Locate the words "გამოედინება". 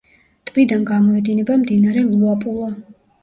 0.91-1.57